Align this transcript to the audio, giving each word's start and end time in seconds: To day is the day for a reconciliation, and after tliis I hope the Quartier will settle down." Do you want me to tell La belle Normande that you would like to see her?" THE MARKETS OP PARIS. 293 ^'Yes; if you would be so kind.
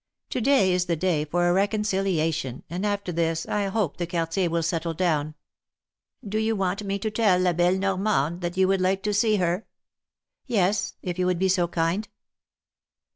To 0.31 0.41
day 0.41 0.73
is 0.73 0.85
the 0.87 0.95
day 0.95 1.25
for 1.25 1.47
a 1.47 1.53
reconciliation, 1.53 2.63
and 2.71 2.87
after 2.87 3.13
tliis 3.13 3.47
I 3.47 3.67
hope 3.67 3.97
the 3.97 4.07
Quartier 4.07 4.49
will 4.49 4.63
settle 4.63 4.95
down." 4.95 5.35
Do 6.27 6.39
you 6.39 6.55
want 6.55 6.83
me 6.83 6.97
to 6.97 7.11
tell 7.11 7.37
La 7.37 7.53
belle 7.53 7.77
Normande 7.77 8.41
that 8.41 8.57
you 8.57 8.67
would 8.67 8.81
like 8.81 9.03
to 9.03 9.13
see 9.13 9.35
her?" 9.35 9.67
THE 10.47 10.55
MARKETS 10.55 10.93
OP 10.93 10.93
PARIS. 10.93 10.93
293 11.03 11.05
^'Yes; 11.05 11.11
if 11.13 11.19
you 11.19 11.25
would 11.27 11.37
be 11.37 11.49
so 11.49 11.67
kind. 11.67 12.07